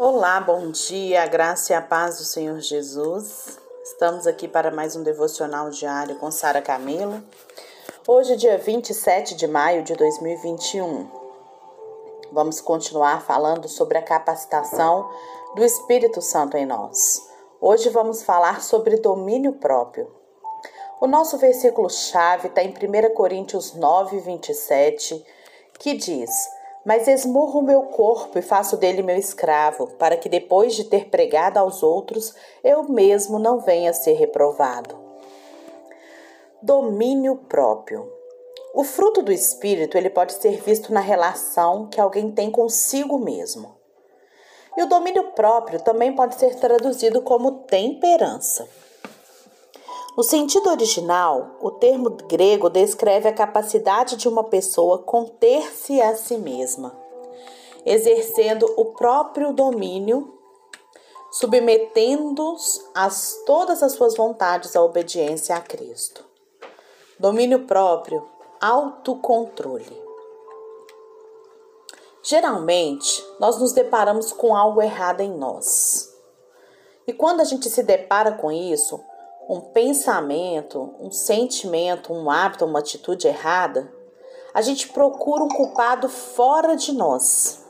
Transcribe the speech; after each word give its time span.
Olá, 0.00 0.40
bom 0.40 0.70
dia, 0.70 1.26
graça 1.26 1.72
e 1.72 1.74
a 1.74 1.82
paz 1.82 2.18
do 2.18 2.22
Senhor 2.22 2.60
Jesus. 2.60 3.58
Estamos 3.82 4.28
aqui 4.28 4.46
para 4.46 4.70
mais 4.70 4.94
um 4.94 5.02
devocional 5.02 5.70
diário 5.70 6.14
com 6.20 6.30
Sara 6.30 6.62
Camilo. 6.62 7.20
Hoje, 8.06 8.36
dia 8.36 8.56
27 8.56 9.34
de 9.34 9.48
maio 9.48 9.82
de 9.82 9.94
2021. 9.94 11.10
Vamos 12.30 12.60
continuar 12.60 13.22
falando 13.22 13.68
sobre 13.68 13.98
a 13.98 14.02
capacitação 14.02 15.10
do 15.56 15.64
Espírito 15.64 16.22
Santo 16.22 16.56
em 16.56 16.64
nós. 16.64 17.20
Hoje 17.60 17.88
vamos 17.88 18.22
falar 18.22 18.62
sobre 18.62 18.98
domínio 18.98 19.54
próprio. 19.54 20.08
O 21.00 21.08
nosso 21.08 21.38
versículo-chave 21.38 22.46
está 22.46 22.62
em 22.62 22.70
1 22.70 23.14
Coríntios 23.14 23.74
9, 23.74 24.20
27, 24.20 25.26
que 25.76 25.94
diz: 25.94 26.30
Mas 26.88 27.06
esmurro 27.06 27.60
o 27.60 27.62
meu 27.62 27.82
corpo 27.82 28.38
e 28.38 28.40
faço 28.40 28.74
dele 28.74 29.02
meu 29.02 29.18
escravo, 29.18 29.88
para 29.98 30.16
que 30.16 30.26
depois 30.26 30.74
de 30.74 30.84
ter 30.84 31.10
pregado 31.10 31.58
aos 31.58 31.82
outros, 31.82 32.34
eu 32.64 32.82
mesmo 32.84 33.38
não 33.38 33.60
venha 33.60 33.90
a 33.90 33.92
ser 33.92 34.14
reprovado. 34.14 34.98
Domínio 36.62 37.36
próprio. 37.46 38.10
O 38.74 38.84
fruto 38.84 39.20
do 39.20 39.30
espírito, 39.30 39.98
ele 39.98 40.08
pode 40.08 40.32
ser 40.32 40.62
visto 40.62 40.90
na 40.90 41.00
relação 41.00 41.88
que 41.90 42.00
alguém 42.00 42.30
tem 42.30 42.50
consigo 42.50 43.18
mesmo. 43.18 43.76
E 44.74 44.82
o 44.82 44.88
domínio 44.88 45.32
próprio 45.32 45.82
também 45.82 46.16
pode 46.16 46.36
ser 46.36 46.54
traduzido 46.54 47.20
como 47.20 47.64
temperança. 47.64 48.66
No 50.18 50.24
sentido 50.24 50.68
original, 50.68 51.52
o 51.60 51.70
termo 51.70 52.10
grego 52.10 52.68
descreve 52.68 53.28
a 53.28 53.32
capacidade 53.32 54.16
de 54.16 54.26
uma 54.26 54.42
pessoa 54.42 54.98
conter-se 54.98 56.02
a 56.02 56.16
si 56.16 56.36
mesma, 56.36 56.92
exercendo 57.86 58.66
o 58.76 58.86
próprio 58.86 59.52
domínio, 59.52 60.36
submetendo 61.30 62.56
as 62.96 63.40
todas 63.46 63.80
as 63.80 63.92
suas 63.92 64.16
vontades 64.16 64.74
à 64.74 64.82
obediência 64.82 65.54
a 65.54 65.60
Cristo. 65.60 66.24
Domínio 67.16 67.64
próprio, 67.64 68.28
autocontrole. 68.60 70.02
Geralmente, 72.24 73.24
nós 73.38 73.56
nos 73.60 73.72
deparamos 73.72 74.32
com 74.32 74.56
algo 74.56 74.82
errado 74.82 75.20
em 75.20 75.30
nós. 75.30 76.12
E 77.06 77.12
quando 77.12 77.40
a 77.40 77.44
gente 77.44 77.70
se 77.70 77.84
depara 77.84 78.32
com 78.32 78.50
isso, 78.50 79.00
um 79.48 79.60
pensamento, 79.60 80.94
um 81.00 81.10
sentimento, 81.10 82.12
um 82.12 82.30
hábito, 82.30 82.66
uma 82.66 82.80
atitude 82.80 83.26
errada, 83.26 83.90
a 84.52 84.60
gente 84.60 84.88
procura 84.88 85.42
um 85.42 85.48
culpado 85.48 86.08
fora 86.08 86.76
de 86.76 86.92
nós. 86.92 87.64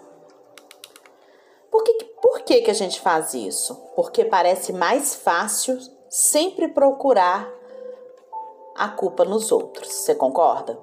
Por 1.70 1.84
que, 1.84 2.04
por 2.20 2.40
que, 2.40 2.62
que 2.62 2.70
a 2.70 2.74
gente 2.74 3.00
faz 3.00 3.32
isso? 3.32 3.74
Porque 3.94 4.24
parece 4.24 4.72
mais 4.72 5.14
fácil 5.14 5.78
sempre 6.08 6.66
procurar 6.68 7.48
a 8.74 8.88
culpa 8.88 9.24
nos 9.24 9.52
outros. 9.52 9.92
Você 9.92 10.14
concorda? 10.14 10.78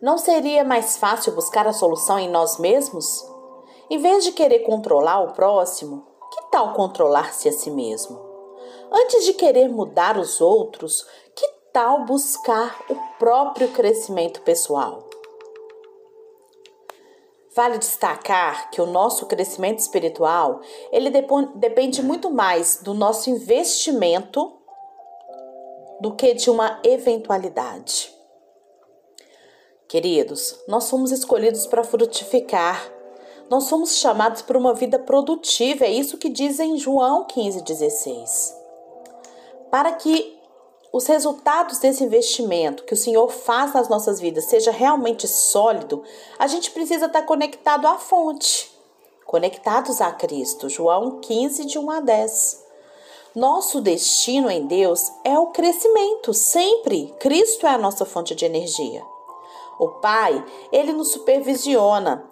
Não 0.00 0.18
seria 0.18 0.64
mais 0.64 0.96
fácil 0.96 1.34
buscar 1.34 1.66
a 1.68 1.72
solução 1.72 2.18
em 2.18 2.28
nós 2.28 2.58
mesmos? 2.58 3.24
Em 3.88 3.98
vez 3.98 4.24
de 4.24 4.32
querer 4.32 4.60
controlar 4.60 5.20
o 5.20 5.32
próximo, 5.32 6.04
que 6.32 6.50
tal 6.50 6.72
controlar-se 6.72 7.48
a 7.48 7.52
si 7.52 7.70
mesmo? 7.70 8.35
Antes 8.92 9.24
de 9.24 9.34
querer 9.34 9.68
mudar 9.68 10.16
os 10.16 10.40
outros, 10.40 11.06
que 11.34 11.46
tal 11.72 12.04
buscar 12.04 12.84
o 12.88 12.94
próprio 13.18 13.68
crescimento 13.72 14.40
pessoal? 14.42 15.02
Vale 17.54 17.78
destacar 17.78 18.70
que 18.70 18.80
o 18.80 18.86
nosso 18.86 19.26
crescimento 19.26 19.78
espiritual, 19.78 20.60
ele 20.92 21.10
depende 21.54 22.02
muito 22.02 22.30
mais 22.30 22.80
do 22.82 22.92
nosso 22.92 23.30
investimento 23.30 24.52
do 26.00 26.14
que 26.14 26.34
de 26.34 26.50
uma 26.50 26.80
eventualidade. 26.84 28.14
Queridos, 29.88 30.60
nós 30.68 30.84
somos 30.84 31.10
escolhidos 31.10 31.66
para 31.66 31.82
frutificar. 31.82 32.92
Nós 33.48 33.64
somos 33.64 33.96
chamados 33.96 34.42
para 34.42 34.58
uma 34.58 34.74
vida 34.74 34.98
produtiva, 34.98 35.86
é 35.86 35.90
isso 35.90 36.18
que 36.18 36.28
diz 36.28 36.60
em 36.60 36.76
João 36.76 37.24
15,16 37.26 38.65
para 39.76 39.92
que 39.92 40.34
os 40.90 41.04
resultados 41.04 41.80
desse 41.80 42.02
investimento 42.02 42.84
que 42.84 42.94
o 42.94 42.96
Senhor 42.96 43.28
faz 43.30 43.74
nas 43.74 43.90
nossas 43.90 44.18
vidas 44.18 44.46
seja 44.46 44.70
realmente 44.70 45.28
sólido, 45.28 46.02
a 46.38 46.46
gente 46.46 46.70
precisa 46.70 47.04
estar 47.04 47.20
conectado 47.26 47.86
à 47.86 47.98
fonte, 47.98 48.74
conectados 49.26 50.00
a 50.00 50.10
Cristo. 50.12 50.70
João 50.70 51.20
15, 51.20 51.66
de 51.66 51.78
1 51.78 51.90
a 51.90 52.00
10. 52.00 52.64
Nosso 53.34 53.82
destino 53.82 54.50
em 54.50 54.66
Deus 54.66 55.12
é 55.22 55.38
o 55.38 55.48
crescimento, 55.48 56.32
sempre. 56.32 57.14
Cristo 57.20 57.66
é 57.66 57.74
a 57.74 57.78
nossa 57.78 58.06
fonte 58.06 58.34
de 58.34 58.46
energia. 58.46 59.04
O 59.78 59.88
Pai, 60.00 60.42
ele 60.72 60.94
nos 60.94 61.12
supervisiona 61.12 62.24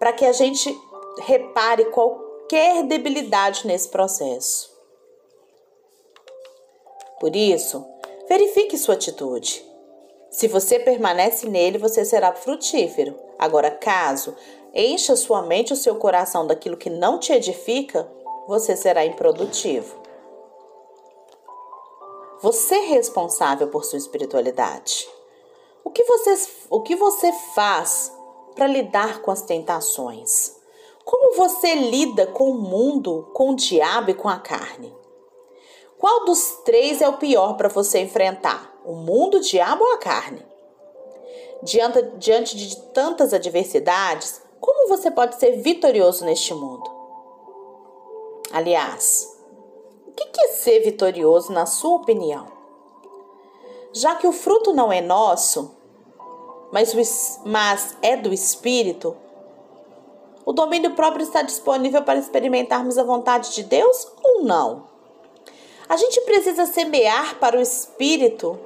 para 0.00 0.12
que 0.12 0.24
a 0.24 0.32
gente 0.32 0.76
repare 1.20 1.84
qualquer 1.92 2.82
debilidade 2.82 3.68
nesse 3.68 3.88
processo. 3.88 4.71
Por 7.22 7.36
isso, 7.36 7.86
verifique 8.28 8.76
sua 8.76 8.96
atitude. 8.96 9.64
Se 10.28 10.48
você 10.48 10.80
permanece 10.80 11.48
nele, 11.48 11.78
você 11.78 12.04
será 12.04 12.32
frutífero. 12.32 13.14
Agora, 13.38 13.70
caso 13.70 14.34
encha 14.74 15.14
sua 15.14 15.40
mente 15.40 15.70
e 15.70 15.72
o 15.72 15.76
seu 15.76 15.94
coração 15.94 16.48
daquilo 16.48 16.76
que 16.76 16.90
não 16.90 17.20
te 17.20 17.32
edifica, 17.32 18.10
você 18.48 18.76
será 18.76 19.06
improdutivo. 19.06 19.94
Você 22.40 22.74
é 22.74 22.86
responsável 22.86 23.68
por 23.68 23.84
sua 23.84 23.98
espiritualidade. 23.98 25.08
O 25.84 25.90
que 25.90 26.02
você, 26.02 26.50
o 26.68 26.80
que 26.80 26.96
você 26.96 27.32
faz 27.54 28.12
para 28.56 28.66
lidar 28.66 29.22
com 29.22 29.30
as 29.30 29.42
tentações? 29.42 30.56
Como 31.04 31.36
você 31.36 31.72
lida 31.72 32.26
com 32.26 32.50
o 32.50 32.58
mundo, 32.58 33.30
com 33.32 33.50
o 33.50 33.54
diabo 33.54 34.10
e 34.10 34.14
com 34.14 34.28
a 34.28 34.40
carne? 34.40 35.01
Qual 36.02 36.24
dos 36.24 36.56
três 36.64 37.00
é 37.00 37.08
o 37.08 37.16
pior 37.16 37.56
para 37.56 37.68
você 37.68 38.00
enfrentar? 38.00 38.74
O 38.84 38.92
mundo, 38.92 39.36
o 39.36 39.40
diabo 39.40 39.84
ou 39.84 39.92
a 39.92 39.98
carne? 39.98 40.44
Diante, 41.62 42.02
diante 42.18 42.56
de 42.56 42.76
tantas 42.88 43.32
adversidades, 43.32 44.42
como 44.60 44.88
você 44.88 45.12
pode 45.12 45.36
ser 45.36 45.62
vitorioso 45.62 46.24
neste 46.24 46.52
mundo? 46.54 46.90
Aliás, 48.50 49.32
o 50.04 50.10
que 50.10 50.40
é 50.40 50.48
ser 50.48 50.80
vitorioso 50.80 51.52
na 51.52 51.66
sua 51.66 51.94
opinião? 51.94 52.48
Já 53.92 54.16
que 54.16 54.26
o 54.26 54.32
fruto 54.32 54.72
não 54.72 54.92
é 54.92 55.00
nosso, 55.00 55.70
mas, 56.72 57.40
mas 57.44 57.96
é 58.02 58.16
do 58.16 58.34
Espírito, 58.34 59.16
o 60.44 60.52
domínio 60.52 60.96
próprio 60.96 61.22
está 61.22 61.42
disponível 61.42 62.02
para 62.02 62.18
experimentarmos 62.18 62.98
a 62.98 63.04
vontade 63.04 63.54
de 63.54 63.62
Deus 63.62 64.10
ou 64.20 64.42
não? 64.42 64.90
A 65.88 65.96
gente 65.96 66.20
precisa 66.22 66.66
semear 66.66 67.38
para 67.38 67.58
o 67.58 67.60
espírito 67.60 68.58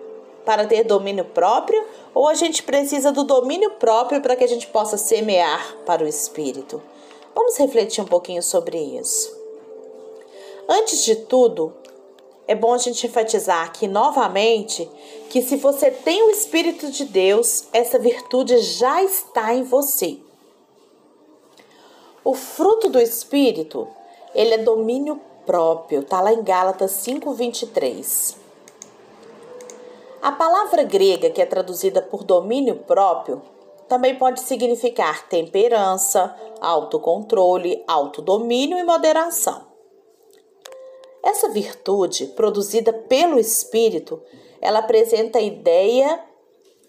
para 0.44 0.66
ter 0.66 0.84
domínio 0.84 1.24
próprio 1.24 1.84
ou 2.14 2.28
a 2.28 2.34
gente 2.34 2.62
precisa 2.62 3.10
do 3.10 3.24
domínio 3.24 3.72
próprio 3.72 4.20
para 4.20 4.36
que 4.36 4.44
a 4.44 4.48
gente 4.48 4.68
possa 4.68 4.96
semear 4.96 5.76
para 5.84 6.04
o 6.04 6.08
espírito? 6.08 6.80
Vamos 7.34 7.58
refletir 7.58 8.02
um 8.02 8.06
pouquinho 8.06 8.42
sobre 8.42 8.78
isso. 8.78 9.36
Antes 10.68 11.04
de 11.04 11.16
tudo, 11.16 11.74
é 12.46 12.54
bom 12.54 12.72
a 12.72 12.78
gente 12.78 13.06
enfatizar 13.06 13.66
aqui 13.66 13.88
novamente 13.88 14.88
que 15.28 15.42
se 15.42 15.56
você 15.56 15.90
tem 15.90 16.22
o 16.22 16.30
Espírito 16.30 16.90
de 16.90 17.04
Deus, 17.04 17.64
essa 17.72 17.98
virtude 17.98 18.58
já 18.58 19.02
está 19.02 19.52
em 19.52 19.64
você. 19.64 20.18
O 22.24 22.34
fruto 22.34 22.88
do 22.88 23.00
Espírito, 23.00 23.88
ele 24.34 24.54
é 24.54 24.58
domínio 24.58 25.20
próprio, 25.46 26.00
está 26.00 26.20
lá 26.20 26.32
em 26.32 26.42
Gálatas 26.42 26.90
5:23. 26.90 28.36
A 30.20 30.32
palavra 30.32 30.82
grega 30.82 31.30
que 31.30 31.40
é 31.40 31.46
traduzida 31.46 32.02
por 32.02 32.24
domínio 32.24 32.76
próprio 32.80 33.40
também 33.88 34.16
pode 34.16 34.40
significar 34.40 35.28
temperança, 35.28 36.34
autocontrole, 36.60 37.84
autodomínio 37.86 38.76
e 38.76 38.82
moderação. 38.82 39.64
Essa 41.22 41.48
virtude, 41.48 42.26
produzida 42.28 42.92
pelo 42.92 43.38
Espírito, 43.38 44.20
ela 44.60 44.80
apresenta 44.80 45.38
a 45.38 45.42
ideia 45.42 46.24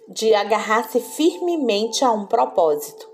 de 0.07 0.33
agarrar-se 0.33 0.99
firmemente 0.99 2.03
a 2.03 2.11
um 2.11 2.25
propósito. 2.25 3.07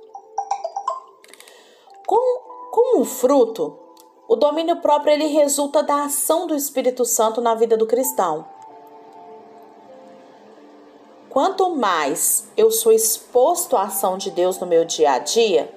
Como, 2.06 2.70
como 2.72 3.02
um 3.02 3.06
fruto, 3.06 3.83
o 4.28 4.36
domínio 4.36 4.78
próprio 4.78 5.14
ele 5.14 5.28
resulta 5.28 5.84
da 5.84 6.06
ação 6.06 6.48
do 6.48 6.56
Espírito 6.56 7.06
Santo 7.06 7.42
na 7.42 7.56
vida 7.56 7.76
do 7.78 7.86
cristão. 7.86 8.46
Quanto 11.30 11.72
mais 11.72 12.48
eu 12.56 12.72
sou 12.72 12.92
exposto 12.92 13.76
à 13.76 13.84
ação 13.84 14.18
de 14.18 14.30
Deus 14.30 14.60
no 14.60 14.68
meu 14.68 14.86
dia 14.86 15.14
a 15.14 15.20
dia, 15.20 15.74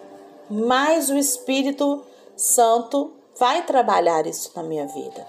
mais 0.51 1.11
o 1.11 1.17
Espírito 1.17 2.03
Santo 2.37 3.13
vai 3.39 3.65
trabalhar 3.65 4.27
isso 4.27 4.53
na 4.55 4.63
minha 4.63 4.87
vida. 4.87 5.27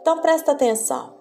Então 0.00 0.20
presta 0.20 0.52
atenção. 0.52 1.14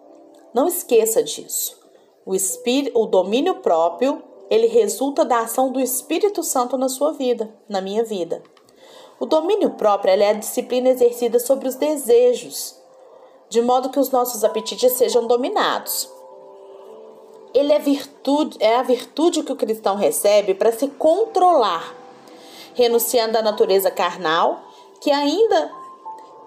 Não 0.53 0.67
esqueça 0.67 1.21
disso. 1.21 1.79
O 2.25 2.35
espírito, 2.35 2.99
o 2.99 3.05
domínio 3.05 3.55
próprio, 3.55 4.21
ele 4.49 4.67
resulta 4.67 5.23
da 5.23 5.39
ação 5.39 5.71
do 5.71 5.79
Espírito 5.79 6.43
Santo 6.43 6.77
na 6.77 6.89
sua 6.89 7.13
vida, 7.13 7.53
na 7.69 7.79
minha 7.79 8.03
vida. 8.03 8.43
O 9.21 9.27
domínio 9.27 9.69
próprio 9.69 10.19
é 10.19 10.29
a 10.29 10.33
disciplina 10.33 10.89
exercida 10.89 11.37
sobre 11.37 11.67
os 11.67 11.75
desejos, 11.75 12.75
de 13.49 13.61
modo 13.61 13.91
que 13.91 13.99
os 13.99 14.09
nossos 14.09 14.43
apetites 14.43 14.93
sejam 14.93 15.27
dominados. 15.27 16.09
Ele 17.53 17.71
é, 17.71 17.77
virtude, 17.77 18.57
é 18.59 18.77
a 18.77 18.81
virtude 18.81 19.43
que 19.43 19.51
o 19.51 19.55
cristão 19.55 19.95
recebe 19.95 20.55
para 20.55 20.71
se 20.71 20.87
controlar, 20.87 21.95
renunciando 22.73 23.37
à 23.37 23.43
natureza 23.43 23.91
carnal 23.91 24.59
que 24.99 25.11
ainda 25.11 25.71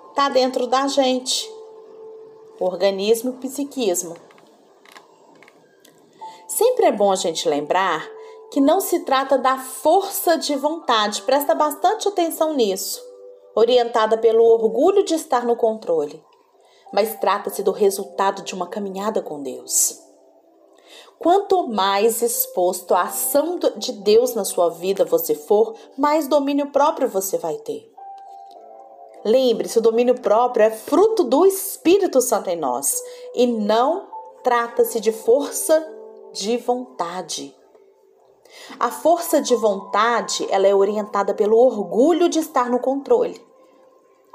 está 0.08 0.28
dentro 0.28 0.66
da 0.66 0.88
gente, 0.88 1.48
organismo 2.58 3.38
e 3.38 3.46
psiquismo. 3.46 4.16
Sempre 6.48 6.86
é 6.86 6.92
bom 6.92 7.12
a 7.12 7.16
gente 7.16 7.48
lembrar 7.48 8.13
que 8.54 8.60
não 8.60 8.80
se 8.80 9.00
trata 9.00 9.36
da 9.36 9.58
força 9.58 10.38
de 10.38 10.54
vontade, 10.54 11.22
presta 11.22 11.54
bastante 11.54 12.08
atenção 12.08 12.54
nisso, 12.54 13.02
orientada 13.54 14.16
pelo 14.16 14.44
orgulho 14.44 15.04
de 15.04 15.14
estar 15.14 15.44
no 15.44 15.56
controle 15.56 16.24
mas 16.94 17.16
trata-se 17.16 17.60
do 17.60 17.72
resultado 17.72 18.42
de 18.42 18.54
uma 18.54 18.68
caminhada 18.68 19.20
com 19.20 19.42
Deus. 19.42 20.00
Quanto 21.18 21.66
mais 21.66 22.22
exposto 22.22 22.94
à 22.94 23.02
ação 23.02 23.58
de 23.76 23.90
Deus 23.90 24.36
na 24.36 24.44
sua 24.44 24.68
vida 24.68 25.04
você 25.04 25.34
for, 25.34 25.74
mais 25.98 26.28
domínio 26.28 26.70
próprio 26.70 27.08
você 27.08 27.36
vai 27.36 27.56
ter. 27.56 27.92
Lembre-se, 29.24 29.76
o 29.76 29.82
domínio 29.82 30.20
próprio 30.20 30.66
é 30.66 30.70
fruto 30.70 31.24
do 31.24 31.44
Espírito 31.44 32.20
Santo 32.20 32.48
em 32.48 32.56
nós 32.56 33.02
e 33.34 33.44
não 33.44 34.06
trata-se 34.44 35.00
de 35.00 35.10
força 35.10 35.84
de 36.32 36.56
vontade. 36.58 37.56
A 38.78 38.90
força 38.90 39.40
de 39.40 39.54
vontade, 39.54 40.46
ela 40.50 40.66
é 40.66 40.74
orientada 40.74 41.34
pelo 41.34 41.56
orgulho 41.56 42.28
de 42.28 42.38
estar 42.38 42.70
no 42.70 42.78
controle. 42.78 43.44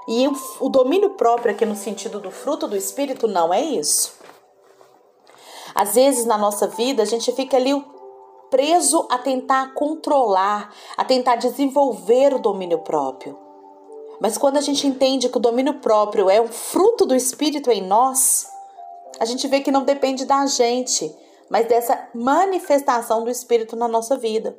E 0.08 0.28
o, 0.28 0.34
o 0.62 0.70
domínio 0.70 1.12
próprio 1.12 1.54
aqui 1.54 1.66
no 1.66 1.76
sentido 1.76 2.20
do 2.20 2.32
fruto 2.32 2.68
do 2.68 2.76
espírito 2.76 3.28
não 3.28 3.54
é 3.54 3.62
isso. 3.62 4.18
Às 5.76 5.96
vezes 5.96 6.26
na 6.26 6.38
nossa 6.38 6.68
vida 6.68 7.04
a 7.04 7.06
gente 7.06 7.32
fica 7.32 7.58
ali 7.58 7.72
preso 8.50 9.06
a 9.10 9.18
tentar 9.18 9.74
controlar, 9.74 10.74
a 10.98 11.06
tentar 11.06 11.36
desenvolver 11.36 12.34
o 12.34 12.40
domínio 12.40 12.80
próprio. 12.80 13.38
Mas 14.20 14.38
quando 14.38 14.58
a 14.58 14.62
gente 14.62 14.86
entende 14.86 15.30
que 15.30 15.38
o 15.38 15.42
domínio 15.42 15.76
próprio 15.76 16.30
é 16.30 16.42
um 16.42 16.48
fruto 16.48 17.06
do 17.06 17.16
espírito 17.16 17.72
em 17.72 17.82
nós, 17.82 18.48
a 19.20 19.26
gente 19.26 19.48
vê 19.48 19.62
que 19.62 19.72
não 19.72 19.84
depende 19.84 20.26
da 20.26 20.46
gente, 20.46 21.16
mas 21.50 21.68
dessa 21.68 22.10
manifestação 22.14 23.24
do 23.24 23.30
espírito 23.30 23.76
na 23.76 23.88
nossa 23.88 24.18
vida. 24.18 24.58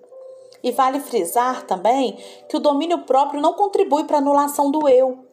E 0.63 0.71
vale 0.73 1.01
frisar 1.01 1.65
também 1.67 2.19
que 2.49 2.57
o 2.57 2.61
domínio 2.61 3.05
próprio 3.05 3.41
não 3.41 3.55
contribui 3.55 4.05
para 4.05 4.17
a 4.17 4.21
anulação 4.21 4.71
do 4.71 4.89
eu, 4.89 5.25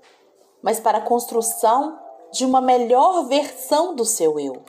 mas 0.62 0.80
para 0.80 1.00
a 1.00 1.02
construção 1.02 2.00
de 2.32 2.46
uma 2.46 2.62
melhor 2.62 3.26
versão 3.26 3.96
do 3.96 4.06
seu 4.06 4.40
eu. 4.40 4.62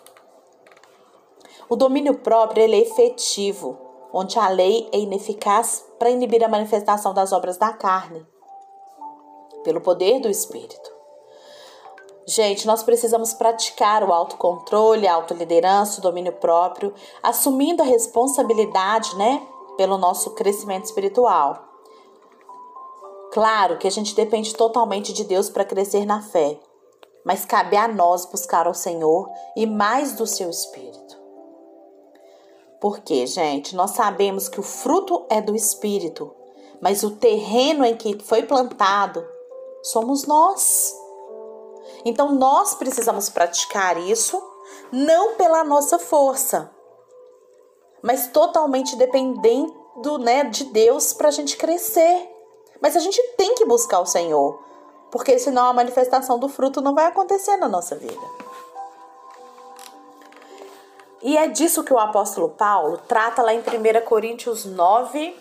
O 1.68 1.76
domínio 1.76 2.18
próprio 2.18 2.62
ele 2.62 2.76
é 2.76 2.80
efetivo, 2.80 3.78
onde 4.12 4.38
a 4.38 4.48
lei 4.48 4.88
é 4.90 4.98
ineficaz 4.98 5.84
para 5.98 6.10
inibir 6.10 6.42
a 6.42 6.48
manifestação 6.48 7.12
das 7.12 7.30
obras 7.30 7.58
da 7.58 7.72
carne, 7.72 8.26
pelo 9.62 9.80
poder 9.80 10.18
do 10.20 10.30
Espírito. 10.30 10.97
Gente, 12.28 12.66
nós 12.66 12.82
precisamos 12.82 13.32
praticar 13.32 14.04
o 14.04 14.12
autocontrole, 14.12 15.08
a 15.08 15.14
autoliderança, 15.14 15.98
o 15.98 16.02
domínio 16.02 16.34
próprio, 16.34 16.92
assumindo 17.22 17.82
a 17.82 17.86
responsabilidade, 17.86 19.16
né, 19.16 19.40
pelo 19.78 19.96
nosso 19.96 20.34
crescimento 20.34 20.84
espiritual. 20.84 21.58
Claro 23.32 23.78
que 23.78 23.88
a 23.88 23.90
gente 23.90 24.14
depende 24.14 24.54
totalmente 24.54 25.10
de 25.10 25.24
Deus 25.24 25.48
para 25.48 25.64
crescer 25.64 26.04
na 26.04 26.20
fé, 26.20 26.60
mas 27.24 27.46
cabe 27.46 27.78
a 27.78 27.88
nós 27.88 28.26
buscar 28.26 28.66
ao 28.66 28.74
Senhor 28.74 29.26
e 29.56 29.64
mais 29.64 30.12
do 30.12 30.26
seu 30.26 30.50
Espírito. 30.50 31.16
Porque, 32.78 33.26
gente, 33.26 33.74
nós 33.74 33.92
sabemos 33.92 34.50
que 34.50 34.60
o 34.60 34.62
fruto 34.62 35.24
é 35.30 35.40
do 35.40 35.56
Espírito, 35.56 36.30
mas 36.78 37.02
o 37.02 37.10
terreno 37.12 37.86
em 37.86 37.96
que 37.96 38.22
foi 38.22 38.42
plantado 38.42 39.26
somos 39.82 40.26
nós. 40.26 40.97
Então 42.04 42.32
nós 42.32 42.74
precisamos 42.74 43.28
praticar 43.28 43.98
isso 43.98 44.42
não 44.92 45.34
pela 45.34 45.64
nossa 45.64 45.98
força, 45.98 46.70
mas 48.02 48.28
totalmente 48.28 48.96
dependendo 48.96 50.18
né, 50.18 50.44
de 50.44 50.64
Deus 50.64 51.12
para 51.12 51.28
a 51.28 51.32
gente 51.32 51.56
crescer. 51.56 52.28
Mas 52.80 52.96
a 52.96 53.00
gente 53.00 53.20
tem 53.36 53.54
que 53.54 53.64
buscar 53.64 54.00
o 54.00 54.06
Senhor, 54.06 54.62
porque 55.10 55.38
senão 55.38 55.66
a 55.66 55.72
manifestação 55.72 56.38
do 56.38 56.48
fruto 56.48 56.80
não 56.80 56.94
vai 56.94 57.06
acontecer 57.06 57.56
na 57.56 57.68
nossa 57.68 57.96
vida. 57.96 58.48
E 61.20 61.36
é 61.36 61.48
disso 61.48 61.82
que 61.82 61.92
o 61.92 61.98
apóstolo 61.98 62.50
Paulo 62.50 62.98
trata 63.08 63.42
lá 63.42 63.52
em 63.52 63.58
1 63.58 63.62
Coríntios 64.06 64.64
9, 64.64 65.36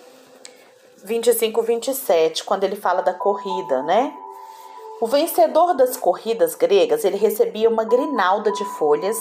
25, 1.04 1.62
27, 1.62 2.44
quando 2.44 2.63
ele 2.63 2.75
fala 2.75 3.04
da 3.04 3.13
corrida, 3.13 3.83
né? 3.83 4.12
O 5.00 5.06
vencedor 5.06 5.76
das 5.76 5.96
corridas 5.96 6.56
gregas, 6.56 7.06
ele 7.06 7.18
recebia 7.18 7.70
uma 7.70 7.84
grinalda 7.84 8.52
de 8.52 8.66
folhas 8.78 9.18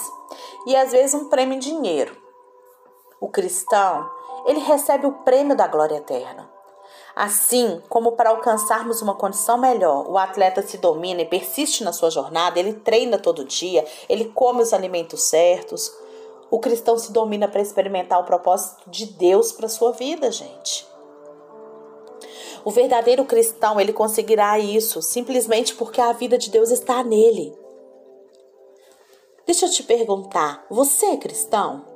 e 0.66 0.74
às 0.74 0.92
vezes 0.92 1.12
um 1.12 1.28
prêmio 1.28 1.56
em 1.56 1.58
dinheiro. 1.58 2.16
O 3.20 3.28
cristão, 3.28 4.08
ele 4.46 4.60
recebe 4.60 5.06
o 5.06 5.12
prêmio 5.12 5.54
da 5.54 5.66
glória 5.66 5.96
eterna. 5.96 6.50
Assim 7.14 7.82
como 7.90 8.12
para 8.12 8.30
alcançarmos 8.30 9.02
uma 9.02 9.14
condição 9.14 9.58
melhor, 9.58 10.08
o 10.08 10.16
atleta 10.16 10.62
se 10.62 10.78
domina 10.78 11.20
e 11.20 11.26
persiste 11.26 11.84
na 11.84 11.92
sua 11.92 12.10
jornada, 12.10 12.58
ele 12.58 12.72
treina 12.72 13.18
todo 13.18 13.44
dia, 13.44 13.84
ele 14.08 14.26
come 14.34 14.62
os 14.62 14.72
alimentos 14.72 15.24
certos. 15.24 15.92
O 16.50 16.58
cristão 16.58 16.96
se 16.96 17.12
domina 17.12 17.48
para 17.48 17.60
experimentar 17.60 18.18
o 18.18 18.24
propósito 18.24 18.88
de 18.88 19.06
Deus 19.06 19.52
para 19.52 19.68
sua 19.68 19.92
vida, 19.92 20.30
gente. 20.30 20.95
O 22.66 22.70
verdadeiro 22.72 23.24
cristão, 23.24 23.80
ele 23.80 23.92
conseguirá 23.92 24.58
isso 24.58 25.00
simplesmente 25.00 25.72
porque 25.76 26.00
a 26.00 26.10
vida 26.10 26.36
de 26.36 26.50
Deus 26.50 26.72
está 26.72 27.04
nele. 27.04 27.56
Deixa 29.46 29.66
eu 29.66 29.70
te 29.70 29.84
perguntar, 29.84 30.66
você 30.68 31.06
é 31.06 31.16
cristão? 31.16 31.86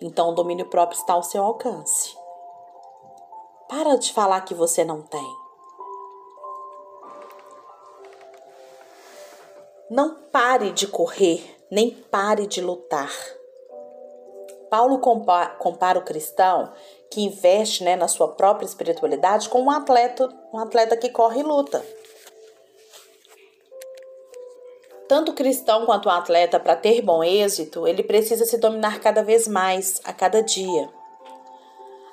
Então 0.00 0.30
o 0.30 0.34
domínio 0.34 0.70
próprio 0.70 0.98
está 0.98 1.12
ao 1.12 1.22
seu 1.22 1.42
alcance. 1.42 2.16
Para 3.68 3.96
de 3.96 4.10
falar 4.10 4.40
que 4.40 4.54
você 4.54 4.86
não 4.86 5.02
tem. 5.02 5.36
Não 9.90 10.14
pare 10.32 10.72
de 10.72 10.86
correr, 10.86 11.62
nem 11.70 11.90
pare 11.90 12.46
de 12.46 12.62
lutar. 12.62 13.12
Paulo 14.72 15.00
compara, 15.00 15.50
compara 15.56 15.98
o 15.98 16.02
cristão 16.02 16.72
que 17.10 17.20
investe 17.20 17.84
né, 17.84 17.94
na 17.94 18.08
sua 18.08 18.28
própria 18.28 18.64
espiritualidade 18.64 19.50
com 19.50 19.60
um 19.60 19.70
atleta, 19.70 20.26
um 20.50 20.58
atleta 20.58 20.96
que 20.96 21.10
corre 21.10 21.40
e 21.40 21.42
luta. 21.42 21.84
Tanto 25.06 25.32
o 25.32 25.34
cristão 25.34 25.84
quanto 25.84 26.06
o 26.06 26.10
atleta, 26.10 26.58
para 26.58 26.74
ter 26.74 27.02
bom 27.02 27.22
êxito, 27.22 27.86
ele 27.86 28.02
precisa 28.02 28.46
se 28.46 28.56
dominar 28.56 28.98
cada 29.00 29.22
vez 29.22 29.46
mais, 29.46 30.00
a 30.04 30.12
cada 30.14 30.42
dia. 30.42 30.88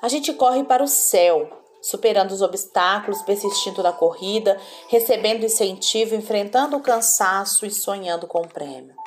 A 0.02 0.08
gente 0.08 0.34
corre 0.34 0.62
para 0.62 0.84
o 0.84 0.88
céu, 0.88 1.48
superando 1.80 2.32
os 2.32 2.42
obstáculos, 2.42 3.22
persistindo 3.22 3.82
na 3.82 3.94
corrida, 3.94 4.60
recebendo 4.88 5.46
incentivo, 5.46 6.14
enfrentando 6.14 6.76
o 6.76 6.82
cansaço 6.82 7.64
e 7.64 7.70
sonhando 7.70 8.26
com 8.26 8.42
o 8.42 8.48
prêmio. 8.48 8.99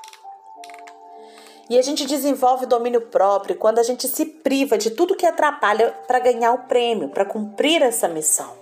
E 1.73 1.79
a 1.79 1.81
gente 1.81 2.05
desenvolve 2.05 2.67
domínio 2.67 3.01
próprio 3.01 3.55
quando 3.55 3.79
a 3.79 3.83
gente 3.83 4.07
se 4.07 4.27
priva 4.27 4.77
de 4.77 4.91
tudo 4.91 5.15
que 5.15 5.25
atrapalha 5.25 5.91
para 6.05 6.19
ganhar 6.19 6.53
o 6.53 6.67
prêmio, 6.67 7.09
para 7.09 7.25
cumprir 7.25 7.81
essa 7.81 8.07
missão. 8.07 8.53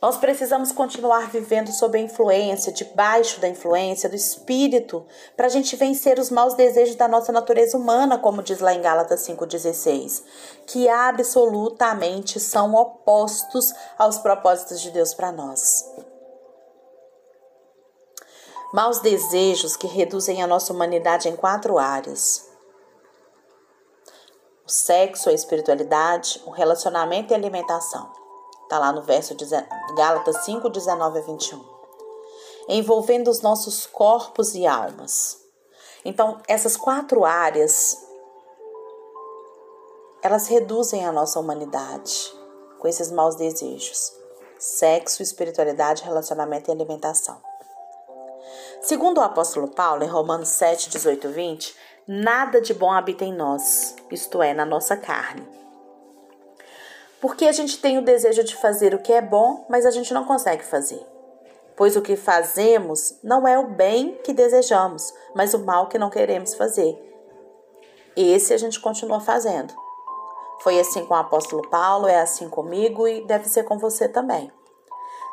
Nós 0.00 0.16
precisamos 0.18 0.70
continuar 0.70 1.32
vivendo 1.32 1.72
sob 1.72 1.98
a 1.98 2.00
influência, 2.00 2.72
debaixo 2.72 3.40
da 3.40 3.48
influência 3.48 4.08
do 4.08 4.14
Espírito, 4.14 5.04
para 5.36 5.46
a 5.46 5.50
gente 5.50 5.74
vencer 5.74 6.16
os 6.20 6.30
maus 6.30 6.54
desejos 6.54 6.94
da 6.94 7.08
nossa 7.08 7.32
natureza 7.32 7.76
humana, 7.76 8.16
como 8.16 8.40
diz 8.40 8.60
lá 8.60 8.72
em 8.72 8.80
Gálatas 8.80 9.26
5,16, 9.26 10.22
que 10.64 10.88
absolutamente 10.88 12.38
são 12.38 12.72
opostos 12.72 13.74
aos 13.98 14.18
propósitos 14.18 14.80
de 14.80 14.92
Deus 14.92 15.12
para 15.12 15.32
nós. 15.32 16.03
Maus 18.74 18.98
desejos 18.98 19.76
que 19.76 19.86
reduzem 19.86 20.42
a 20.42 20.48
nossa 20.48 20.72
humanidade 20.72 21.28
em 21.28 21.36
quatro 21.36 21.78
áreas: 21.78 22.50
o 24.66 24.68
sexo, 24.68 25.30
a 25.30 25.32
espiritualidade, 25.32 26.42
o 26.44 26.50
relacionamento 26.50 27.32
e 27.32 27.34
a 27.34 27.36
alimentação. 27.36 28.10
Está 28.64 28.80
lá 28.80 28.90
no 28.90 29.02
verso 29.02 29.32
de 29.36 29.44
Gálatas 29.96 30.44
5, 30.44 30.68
19 30.68 31.18
a 31.20 31.22
21. 31.22 31.64
Envolvendo 32.68 33.30
os 33.30 33.40
nossos 33.42 33.86
corpos 33.86 34.56
e 34.56 34.66
almas. 34.66 35.40
Então, 36.04 36.42
essas 36.48 36.76
quatro 36.76 37.24
áreas, 37.24 37.96
elas 40.20 40.48
reduzem 40.48 41.06
a 41.06 41.12
nossa 41.12 41.38
humanidade 41.38 42.34
com 42.80 42.88
esses 42.88 43.12
maus 43.12 43.36
desejos. 43.36 44.12
Sexo, 44.58 45.22
espiritualidade, 45.22 46.02
relacionamento 46.02 46.68
e 46.68 46.72
alimentação. 46.72 47.53
Segundo 48.84 49.16
o 49.16 49.22
apóstolo 49.22 49.68
Paulo, 49.68 50.04
em 50.04 50.08
Romanos 50.08 50.50
7, 50.50 50.90
18 50.90 51.28
e 51.28 51.30
20, 51.32 51.76
nada 52.06 52.60
de 52.60 52.74
bom 52.74 52.92
habita 52.92 53.24
em 53.24 53.32
nós, 53.32 53.96
isto 54.10 54.42
é, 54.42 54.52
na 54.52 54.66
nossa 54.66 54.94
carne. 54.94 55.42
Porque 57.18 57.46
a 57.46 57.52
gente 57.52 57.78
tem 57.78 57.96
o 57.96 58.04
desejo 58.04 58.44
de 58.44 58.54
fazer 58.54 58.94
o 58.94 58.98
que 58.98 59.10
é 59.10 59.22
bom, 59.22 59.64
mas 59.70 59.86
a 59.86 59.90
gente 59.90 60.12
não 60.12 60.26
consegue 60.26 60.62
fazer. 60.62 61.00
Pois 61.74 61.96
o 61.96 62.02
que 62.02 62.14
fazemos 62.14 63.18
não 63.24 63.48
é 63.48 63.58
o 63.58 63.68
bem 63.68 64.20
que 64.22 64.34
desejamos, 64.34 65.14
mas 65.34 65.54
o 65.54 65.60
mal 65.60 65.88
que 65.88 65.98
não 65.98 66.10
queremos 66.10 66.54
fazer. 66.54 66.94
Esse 68.14 68.52
a 68.52 68.58
gente 68.58 68.78
continua 68.78 69.18
fazendo. 69.18 69.72
Foi 70.60 70.78
assim 70.78 71.06
com 71.06 71.14
o 71.14 71.16
apóstolo 71.16 71.66
Paulo, 71.70 72.06
é 72.06 72.20
assim 72.20 72.50
comigo 72.50 73.08
e 73.08 73.24
deve 73.24 73.48
ser 73.48 73.62
com 73.62 73.78
você 73.78 74.06
também. 74.06 74.52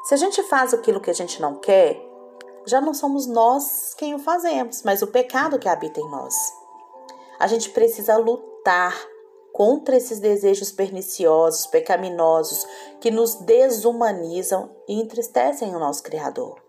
Se 0.06 0.14
a 0.14 0.18
gente 0.18 0.42
faz 0.44 0.74
aquilo 0.74 1.02
que 1.02 1.12
a 1.12 1.14
gente 1.14 1.42
não 1.42 1.56
quer, 1.56 2.11
já 2.66 2.80
não 2.80 2.94
somos 2.94 3.26
nós 3.26 3.94
quem 3.96 4.14
o 4.14 4.20
fazemos, 4.20 4.84
mas 4.84 5.02
o 5.02 5.08
pecado 5.08 5.60
que 5.60 5.70
habita 5.70 6.00
em 6.00 6.10
nós. 6.10 6.36
A 7.40 7.48
gente 7.48 7.70
precisa 7.70 8.18
lutar 8.18 8.96
contra 9.52 9.98
esses 9.98 10.20
desejos 10.20 10.72
perniciosos, 10.72 11.68
pecaminosos, 11.68 12.66
que 13.00 13.12
nos 13.12 13.36
desumanizam 13.36 14.70
e 14.88 15.00
entristecem 15.00 15.76
o 15.76 15.80
nosso 15.80 16.04
Criador. 16.04 16.60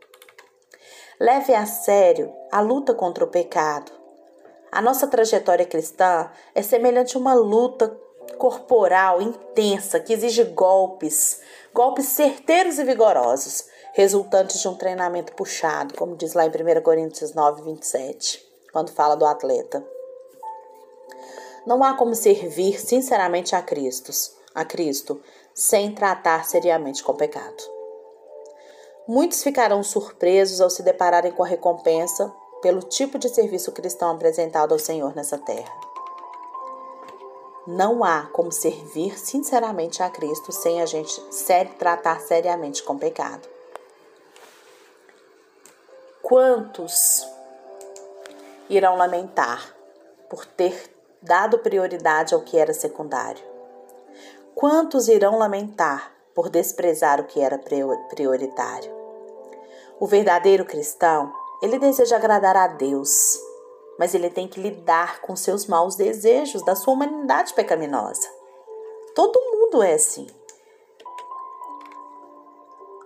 Leve 1.20 1.54
a 1.54 1.66
sério 1.66 2.32
a 2.50 2.60
luta 2.60 2.94
contra 2.94 3.24
o 3.24 3.28
pecado. 3.28 3.92
A 4.70 4.80
nossa 4.80 5.06
trajetória 5.06 5.66
cristã 5.66 6.30
é 6.54 6.62
semelhante 6.62 7.16
a 7.16 7.20
uma 7.20 7.34
luta 7.34 7.88
corporal 8.38 9.20
intensa 9.20 10.00
que 10.00 10.12
exige 10.12 10.42
golpes, 10.44 11.40
golpes 11.72 12.06
certeiros 12.06 12.78
e 12.78 12.84
vigorosos, 12.84 13.66
resultantes 13.92 14.60
de 14.60 14.68
um 14.68 14.74
treinamento 14.74 15.34
puxado, 15.34 15.94
como 15.94 16.16
diz 16.16 16.32
lá 16.32 16.46
em 16.46 16.48
1 16.48 16.82
Coríntios 16.82 17.34
9, 17.34 17.62
27, 17.62 18.44
quando 18.72 18.90
fala 18.90 19.14
do 19.16 19.26
atleta. 19.26 19.84
Não 21.66 21.84
há 21.84 21.94
como 21.94 22.14
servir 22.14 22.80
sinceramente 22.80 23.54
a 23.54 23.62
Cristo, 23.62 24.10
a 24.54 24.64
Cristo, 24.64 25.20
sem 25.54 25.94
tratar 25.94 26.44
seriamente 26.46 27.04
com 27.04 27.12
o 27.12 27.16
pecado. 27.16 27.62
Muitos 29.06 29.42
ficarão 29.42 29.82
surpresos 29.82 30.60
ao 30.60 30.70
se 30.70 30.82
depararem 30.82 31.32
com 31.32 31.44
a 31.44 31.46
recompensa 31.46 32.32
pelo 32.62 32.80
tipo 32.80 33.18
de 33.18 33.28
serviço 33.28 33.72
cristão 33.72 34.10
apresentado 34.10 34.72
ao 34.72 34.78
Senhor 34.78 35.14
nessa 35.14 35.36
terra. 35.36 35.72
Não 37.66 38.02
há 38.02 38.28
como 38.32 38.50
servir 38.50 39.18
sinceramente 39.18 40.02
a 40.02 40.10
Cristo 40.10 40.50
sem 40.50 40.80
a 40.80 40.86
gente 40.86 41.20
tratar 41.78 42.20
seriamente 42.20 42.82
com 42.82 42.94
o 42.94 42.98
pecado. 42.98 43.51
Quantos 46.22 47.28
irão 48.70 48.96
lamentar 48.96 49.74
por 50.30 50.46
ter 50.46 50.88
dado 51.20 51.58
prioridade 51.58 52.32
ao 52.32 52.42
que 52.42 52.56
era 52.56 52.72
secundário? 52.72 53.42
Quantos 54.54 55.08
irão 55.08 55.36
lamentar 55.36 56.12
por 56.32 56.48
desprezar 56.48 57.20
o 57.20 57.24
que 57.24 57.40
era 57.40 57.58
prioritário? 58.08 58.90
O 59.98 60.06
verdadeiro 60.06 60.64
cristão, 60.64 61.32
ele 61.60 61.76
deseja 61.76 62.16
agradar 62.16 62.56
a 62.56 62.68
Deus, 62.68 63.38
mas 63.98 64.14
ele 64.14 64.30
tem 64.30 64.46
que 64.46 64.60
lidar 64.60 65.20
com 65.22 65.34
seus 65.34 65.66
maus 65.66 65.96
desejos 65.96 66.64
da 66.64 66.76
sua 66.76 66.94
humanidade 66.94 67.52
pecaminosa. 67.52 68.28
Todo 69.12 69.40
mundo 69.50 69.82
é 69.82 69.94
assim. 69.94 70.28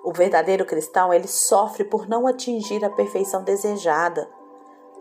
O 0.07 0.13
verdadeiro 0.13 0.65
cristão, 0.65 1.13
ele 1.13 1.27
sofre 1.27 1.83
por 1.83 2.09
não 2.09 2.29
atingir 2.29 2.85
a 2.85 2.89
perfeição 2.89 3.43
desejada, 3.43 4.31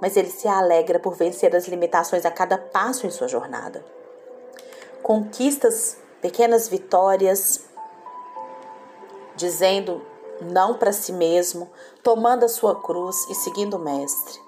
mas 0.01 0.17
ele 0.17 0.31
se 0.31 0.47
alegra 0.47 0.97
por 0.97 1.13
vencer 1.13 1.55
as 1.55 1.67
limitações 1.67 2.25
a 2.25 2.31
cada 2.31 2.57
passo 2.57 3.05
em 3.05 3.11
sua 3.11 3.27
jornada. 3.27 3.85
Conquistas 5.03 5.95
pequenas 6.23 6.67
vitórias, 6.67 7.65
dizendo 9.35 10.01
não 10.41 10.73
para 10.73 10.91
si 10.91 11.13
mesmo, 11.13 11.69
tomando 12.01 12.43
a 12.43 12.49
sua 12.49 12.81
cruz 12.81 13.29
e 13.29 13.35
seguindo 13.35 13.75
o 13.75 13.79
Mestre. 13.79 14.41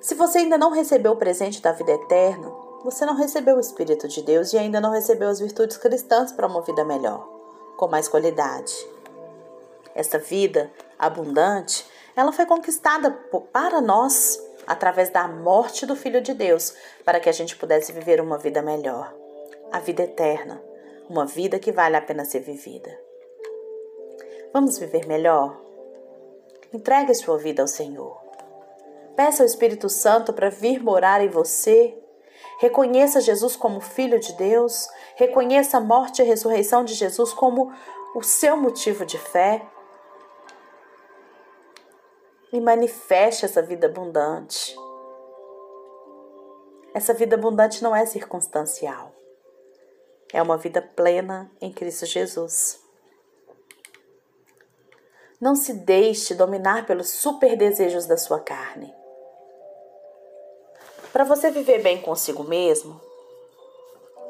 Se 0.00 0.14
você 0.14 0.38
ainda 0.38 0.56
não 0.56 0.70
recebeu 0.70 1.12
o 1.12 1.16
presente 1.16 1.60
da 1.60 1.72
vida 1.72 1.92
eterna, 1.92 2.50
você 2.82 3.04
não 3.04 3.14
recebeu 3.14 3.56
o 3.56 3.60
Espírito 3.60 4.08
de 4.08 4.22
Deus 4.22 4.54
e 4.54 4.58
ainda 4.58 4.80
não 4.80 4.90
recebeu 4.90 5.28
as 5.28 5.38
virtudes 5.38 5.76
cristãs 5.76 6.32
para 6.32 6.46
uma 6.46 6.62
vida 6.62 6.82
melhor, 6.82 7.28
com 7.76 7.88
mais 7.88 8.08
qualidade. 8.08 8.91
Essa 9.94 10.18
vida 10.18 10.70
abundante, 10.98 11.86
ela 12.16 12.32
foi 12.32 12.46
conquistada 12.46 13.10
para 13.52 13.80
nós 13.80 14.40
através 14.66 15.10
da 15.10 15.26
morte 15.26 15.84
do 15.84 15.96
Filho 15.96 16.20
de 16.20 16.34
Deus, 16.34 16.74
para 17.04 17.18
que 17.18 17.28
a 17.28 17.32
gente 17.32 17.56
pudesse 17.56 17.92
viver 17.92 18.20
uma 18.20 18.38
vida 18.38 18.62
melhor, 18.62 19.12
a 19.70 19.80
vida 19.80 20.02
eterna, 20.02 20.62
uma 21.08 21.26
vida 21.26 21.58
que 21.58 21.72
vale 21.72 21.96
a 21.96 22.02
pena 22.02 22.24
ser 22.24 22.40
vivida. 22.40 22.96
Vamos 24.52 24.78
viver 24.78 25.06
melhor? 25.06 25.60
Entregue 26.72 27.14
sua 27.14 27.38
vida 27.38 27.62
ao 27.62 27.68
Senhor. 27.68 28.20
Peça 29.16 29.42
ao 29.42 29.46
Espírito 29.46 29.88
Santo 29.88 30.32
para 30.32 30.48
vir 30.48 30.82
morar 30.82 31.22
em 31.22 31.28
você. 31.28 31.94
Reconheça 32.58 33.20
Jesus 33.20 33.56
como 33.56 33.80
Filho 33.80 34.18
de 34.18 34.32
Deus. 34.34 34.88
Reconheça 35.16 35.78
a 35.78 35.80
morte 35.80 36.20
e 36.20 36.22
a 36.22 36.26
ressurreição 36.26 36.84
de 36.84 36.94
Jesus 36.94 37.32
como 37.32 37.72
o 38.14 38.22
seu 38.22 38.56
motivo 38.56 39.04
de 39.04 39.18
fé 39.18 39.62
e 42.52 42.60
manifeste 42.60 43.44
essa 43.44 43.62
vida 43.62 43.86
abundante. 43.86 44.76
Essa 46.94 47.14
vida 47.14 47.36
abundante 47.36 47.82
não 47.82 47.96
é 47.96 48.04
circunstancial. 48.04 49.12
É 50.32 50.42
uma 50.42 50.58
vida 50.58 50.82
plena 50.82 51.50
em 51.60 51.72
Cristo 51.72 52.04
Jesus. 52.04 52.80
Não 55.40 55.54
se 55.54 55.72
deixe 55.72 56.34
dominar 56.34 56.86
pelos 56.86 57.08
super 57.08 57.56
desejos 57.56 58.06
da 58.06 58.16
sua 58.16 58.38
carne. 58.38 58.94
Para 61.12 61.24
você 61.24 61.50
viver 61.50 61.82
bem 61.82 62.00
consigo 62.00 62.44
mesmo, 62.44 63.00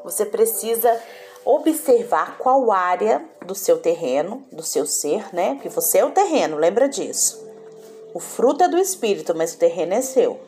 você 0.03 0.25
precisa 0.25 1.01
observar 1.45 2.37
qual 2.37 2.71
área 2.71 3.23
do 3.45 3.53
seu 3.53 3.79
terreno, 3.79 4.45
do 4.51 4.63
seu 4.63 4.85
ser, 4.85 5.33
né? 5.33 5.59
Que 5.61 5.69
você 5.69 5.99
é 5.99 6.05
o 6.05 6.11
terreno, 6.11 6.57
lembra 6.57 6.87
disso. 6.89 7.52
O 8.13 8.19
fruto 8.19 8.63
é 8.63 8.67
do 8.67 8.77
espírito, 8.77 9.33
mas 9.35 9.53
o 9.53 9.57
terreno 9.57 9.93
é 9.93 10.01
seu. 10.01 10.39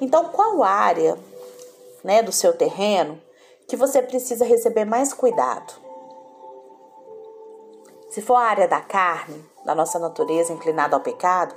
Então, 0.00 0.28
qual 0.30 0.62
área, 0.64 1.16
né, 2.02 2.22
do 2.22 2.32
seu 2.32 2.52
terreno 2.52 3.20
que 3.68 3.76
você 3.76 4.02
precisa 4.02 4.44
receber 4.44 4.84
mais 4.84 5.12
cuidado? 5.12 5.72
Se 8.10 8.20
for 8.20 8.34
a 8.34 8.40
área 8.40 8.66
da 8.66 8.80
carne, 8.80 9.44
da 9.64 9.74
nossa 9.74 9.98
natureza 9.98 10.52
inclinada 10.52 10.96
ao 10.96 11.02
pecado, 11.02 11.54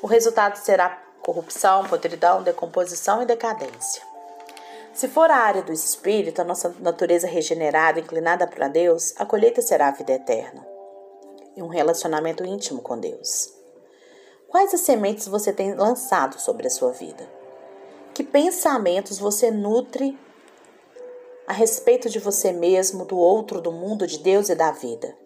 o 0.00 0.06
resultado 0.06 0.56
será 0.56 1.02
corrupção, 1.22 1.84
podridão, 1.84 2.42
decomposição 2.42 3.22
e 3.22 3.26
decadência. 3.26 4.02
Se 4.94 5.08
for 5.08 5.30
a 5.30 5.36
área 5.36 5.62
do 5.62 5.72
espírito, 5.72 6.40
a 6.40 6.44
nossa 6.44 6.74
natureza 6.80 7.26
regenerada, 7.26 8.00
inclinada 8.00 8.46
para 8.46 8.68
Deus, 8.68 9.14
a 9.18 9.26
colheita 9.26 9.62
será 9.62 9.88
a 9.88 9.92
vida 9.92 10.12
eterna 10.12 10.66
e 11.56 11.62
um 11.62 11.68
relacionamento 11.68 12.44
íntimo 12.44 12.80
com 12.80 12.98
Deus. 12.98 13.61
Quais 14.52 14.74
as 14.74 14.82
sementes 14.82 15.26
você 15.26 15.50
tem 15.50 15.74
lançado 15.74 16.38
sobre 16.38 16.66
a 16.66 16.70
sua 16.70 16.92
vida? 16.92 17.26
Que 18.12 18.22
pensamentos 18.22 19.18
você 19.18 19.50
nutre 19.50 20.18
a 21.46 21.54
respeito 21.54 22.10
de 22.10 22.18
você 22.18 22.52
mesmo, 22.52 23.06
do 23.06 23.16
outro, 23.16 23.62
do 23.62 23.72
mundo, 23.72 24.06
de 24.06 24.18
Deus 24.18 24.50
e 24.50 24.54
da 24.54 24.70
vida? 24.70 25.16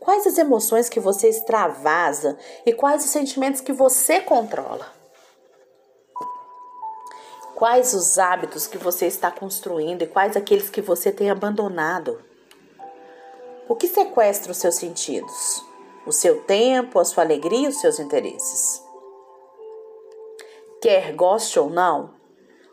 Quais 0.00 0.26
as 0.26 0.38
emoções 0.38 0.88
que 0.88 0.98
você 0.98 1.28
extravasa 1.28 2.38
e 2.64 2.72
quais 2.72 3.04
os 3.04 3.10
sentimentos 3.10 3.60
que 3.60 3.74
você 3.74 4.22
controla? 4.22 4.90
Quais 7.54 7.92
os 7.92 8.18
hábitos 8.18 8.66
que 8.66 8.78
você 8.78 9.04
está 9.06 9.30
construindo 9.30 10.00
e 10.00 10.06
quais 10.06 10.34
aqueles 10.34 10.70
que 10.70 10.80
você 10.80 11.12
tem 11.12 11.28
abandonado? 11.28 12.24
O 13.68 13.76
que 13.76 13.86
sequestra 13.86 14.50
os 14.50 14.56
seus 14.56 14.76
sentidos? 14.76 15.65
O 16.06 16.12
seu 16.12 16.42
tempo, 16.42 16.98
a 16.98 17.04
sua 17.04 17.24
alegria 17.24 17.68
os 17.68 17.80
seus 17.80 17.98
interesses. 17.98 18.82
Quer 20.80 21.12
goste 21.14 21.58
ou 21.58 21.68
não, 21.68 22.14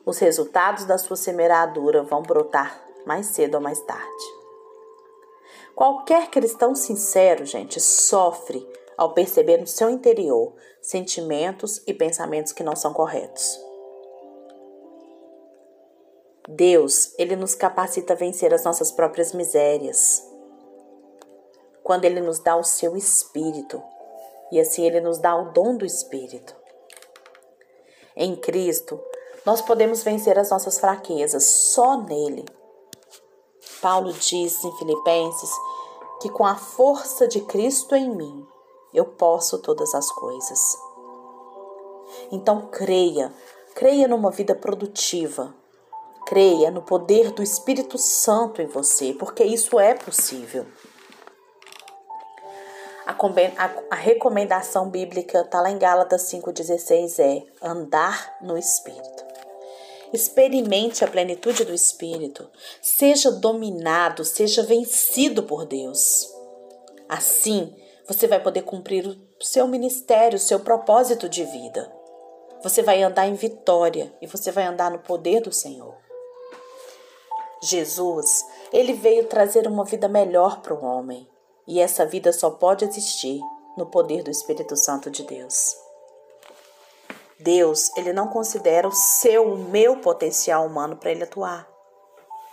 os 0.06 0.20
resultados 0.20 0.86
da 0.86 0.98
sua 0.98 1.16
semeadura 1.16 2.04
vão 2.04 2.22
brotar 2.22 2.82
mais 3.06 3.28
cedo 3.28 3.56
ou 3.56 3.62
mais 3.62 3.80
tarde. 3.82 4.44
Qualquer 5.76 6.30
cristão 6.30 6.76
sincero, 6.76 7.46
gente, 7.46 7.80
sofre 7.82 8.68
ao 8.96 9.14
perceber 9.14 9.58
no 9.58 9.68
seu 9.68 9.90
interior 9.90 10.54
sentimentos 10.82 11.82
e 11.88 11.94
pensamentos 11.94 12.52
que 12.52 12.64
não 12.64 12.76
são 12.76 12.94
corretos. 12.94 13.60
Deus, 16.48 17.14
ele 17.18 17.36
nos 17.36 17.56
capacita 17.56 18.14
a 18.14 18.16
vencer 18.16 18.54
as 18.54 18.64
nossas 18.64 18.92
próprias 18.92 19.34
misérias. 19.34 20.22
Quando 21.84 22.06
ele 22.06 22.22
nos 22.22 22.40
dá 22.40 22.56
o 22.56 22.64
seu 22.64 22.96
espírito, 22.96 23.82
e 24.52 24.60
assim 24.60 24.86
ele 24.86 25.02
nos 25.02 25.18
dá 25.18 25.36
o 25.36 25.52
dom 25.52 25.76
do 25.76 25.86
espírito. 25.86 26.56
Em 28.16 28.36
Cristo, 28.36 29.00
nós 29.46 29.62
podemos 29.62 30.04
vencer 30.04 30.38
as 30.38 30.52
nossas 30.52 30.80
fraquezas 30.80 31.44
só 31.44 31.98
nele. 31.98 32.46
Paulo 33.82 34.14
diz 34.14 34.64
em 34.64 34.78
Filipenses 34.78 35.50
que 36.22 36.30
com 36.30 36.46
a 36.46 36.56
força 36.56 37.28
de 37.28 37.42
Cristo 37.42 37.96
em 37.96 38.10
mim, 38.16 38.48
eu 38.94 39.06
posso 39.06 39.58
todas 39.58 39.94
as 39.94 40.10
coisas. 40.12 40.78
Então 42.32 42.70
creia, 42.72 43.34
creia 43.76 44.08
numa 44.08 44.32
vida 44.32 44.56
produtiva. 44.56 45.54
Creia 46.26 46.72
no 46.72 46.82
poder 46.82 47.32
do 47.32 47.44
Espírito 47.44 47.98
Santo 47.98 48.62
em 48.62 48.68
você, 48.68 49.14
porque 49.14 49.44
isso 49.44 49.78
é 49.78 49.94
possível. 49.94 50.66
A, 53.06 53.96
recomendação 53.96 54.90
bíblica 54.90 55.42
está 55.42 55.60
lá 55.60 55.70
em 55.70 55.78
Gálatas 55.78 56.24
5,16 56.24 57.20
é 57.20 57.44
andar 57.62 58.38
no 58.42 58.58
Espírito. 58.58 59.26
Experimente 60.14 61.04
a 61.04 61.08
plenitude 61.08 61.66
do 61.66 61.74
Espírito. 61.74 62.50
Seja 62.82 63.32
dominado, 63.32 64.24
seja 64.24 64.64
vencido 64.64 65.44
por 65.44 65.66
Deus. 65.66 66.30
Assim, 67.10 67.76
você 68.08 68.28
vai 68.28 68.40
poder 68.40 68.62
cumprir 68.62 69.06
o 69.08 69.18
seu 69.44 69.68
ministério, 69.68 70.38
o 70.38 70.42
seu 70.42 70.60
propósito 70.60 71.28
de 71.28 71.44
vida. 71.44 71.92
Você 72.64 72.82
vai 72.82 73.04
andar 73.04 73.28
em 73.28 73.36
vitória 73.36 74.14
e 74.22 74.28
você 74.28 74.52
vai 74.52 74.64
andar 74.64 74.90
no 74.90 75.00
poder 75.00 75.42
do 75.42 75.52
Senhor. 75.52 75.98
Jesus, 77.62 78.46
ele 78.72 78.94
veio 78.94 79.28
trazer 79.28 79.68
uma 79.68 79.84
vida 79.84 80.08
melhor 80.08 80.62
para 80.62 80.74
o 80.74 80.84
homem, 80.84 81.28
e 81.68 81.80
essa 81.80 82.06
vida 82.06 82.32
só 82.32 82.50
pode 82.50 82.86
existir 82.86 83.40
no 83.78 83.86
poder 83.86 84.24
do 84.24 84.32
Espírito 84.32 84.76
Santo 84.76 85.10
de 85.10 85.24
Deus. 85.24 85.76
Deus, 87.40 87.92
ele 87.98 88.14
não 88.14 88.28
considera 88.28 88.88
o 88.88 88.92
seu, 88.92 89.54
o 89.54 89.58
meu 89.58 89.98
potencial 89.98 90.66
humano 90.66 90.96
para 90.96 91.12
ele 91.12 91.24
atuar. 91.24 91.68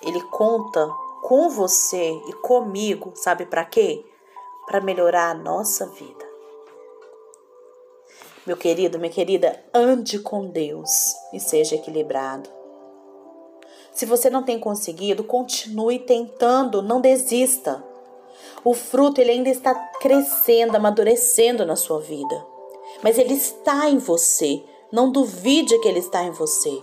Ele 0.03 0.21
conta 0.31 0.89
com 1.23 1.49
você 1.49 2.11
e 2.29 2.33
comigo, 2.35 3.13
sabe 3.15 3.47
para 3.47 3.65
quê? 3.65 4.05
para 4.71 4.81
melhorar 4.81 5.31
a 5.31 5.35
nossa 5.35 5.85
vida. 5.85 6.31
Meu 8.47 8.57
querido, 8.57 9.01
minha 9.01 9.11
querida, 9.11 9.61
ande 9.75 10.21
com 10.21 10.47
Deus 10.47 11.13
e 11.33 11.41
seja 11.41 11.75
equilibrado. 11.75 12.49
Se 13.93 14.07
você 14.07 14.31
não 14.31 14.45
tem 14.45 14.61
conseguido, 14.61 15.25
continue 15.25 15.99
tentando, 15.99 16.81
não 16.81 17.01
desista. 17.01 17.85
O 18.65 18.75
fruto 18.75 19.21
ele 19.21 19.31
ainda 19.31 19.49
está 19.49 19.75
crescendo, 19.75 20.77
amadurecendo 20.77 21.65
na 21.65 21.77
sua 21.77 22.01
vida. 22.01 22.47
Mas 23.03 23.19
ele 23.19 23.35
está 23.35 23.89
em 23.89 23.99
você. 23.99 24.63
Não 24.93 25.11
duvide 25.11 25.79
que 25.79 25.89
ele 25.89 26.01
está 26.01 26.23
em 26.23 26.31
você. 26.31 26.83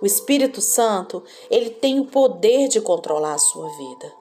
O 0.00 0.06
Espírito 0.06 0.60
Santo, 0.60 1.22
ele 1.50 1.70
tem 1.70 2.00
o 2.00 2.06
poder 2.06 2.68
de 2.68 2.80
controlar 2.80 3.34
a 3.34 3.38
sua 3.38 3.68
vida. 3.76 4.14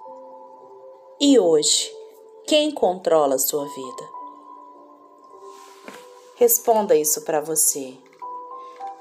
E 1.19 1.39
hoje, 1.39 1.91
quem 2.45 2.71
controla 2.71 3.35
a 3.35 3.39
sua 3.39 3.63
vida? 3.63 4.09
Responda 6.35 6.95
isso 6.95 7.21
para 7.21 7.41
você. 7.41 7.95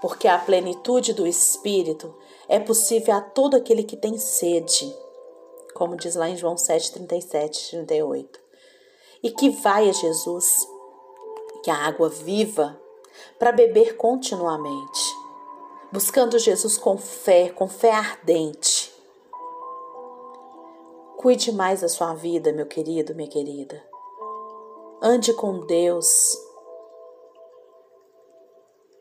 Porque 0.00 0.28
a 0.28 0.38
plenitude 0.38 1.12
do 1.12 1.26
Espírito 1.26 2.14
é 2.48 2.58
possível 2.58 3.14
a 3.14 3.20
todo 3.20 3.56
aquele 3.56 3.82
que 3.82 3.96
tem 3.96 4.18
sede, 4.18 4.94
como 5.76 5.96
diz 5.96 6.14
lá 6.14 6.28
em 6.28 6.36
João 6.36 6.56
7, 6.56 6.92
37, 6.92 7.70
38. 7.70 8.40
E 9.22 9.30
que 9.30 9.50
vai 9.50 9.88
a 9.88 9.92
Jesus, 9.92 10.66
que 11.62 11.70
a 11.70 11.76
água 11.76 12.08
viva, 12.08 12.80
para 13.38 13.52
beber 13.52 13.96
continuamente, 13.96 15.14
buscando 15.92 16.38
Jesus 16.38 16.76
com 16.76 16.98
fé, 16.98 17.50
com 17.50 17.68
fé 17.68 17.92
ardente 17.92 18.96
Cuide 21.16 21.50
mais 21.50 21.80
da 21.80 21.88
sua 21.88 22.14
vida, 22.14 22.52
meu 22.52 22.66
querido, 22.66 23.12
minha 23.14 23.28
querida. 23.28 23.82
Ande 25.02 25.32
com 25.32 25.66
Deus 25.66 26.38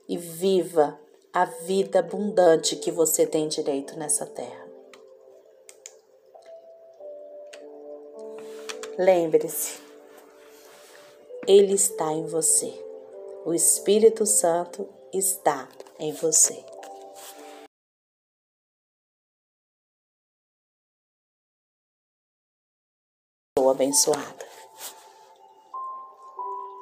e 0.10 0.18
viva 0.18 1.00
a 1.32 1.46
vida 1.46 2.00
abundante 2.00 2.78
que 2.78 2.90
você 2.90 3.28
tem 3.28 3.48
direito 3.48 3.96
nessa 4.00 4.26
terra. 4.26 4.65
Lembre-se, 8.98 9.80
Ele 11.48 11.74
está 11.74 12.12
em 12.14 12.26
você. 12.26 12.74
O 13.46 13.54
Espírito 13.54 14.26
Santo 14.26 14.88
está 15.14 15.68
em 16.00 16.14
você. 16.14 16.64
abençoada. 23.76 24.55